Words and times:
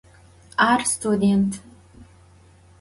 Ar 0.69 0.81
sutudent. 0.91 1.51